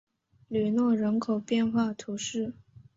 [0.47, 2.55] 吕诺人口变化图示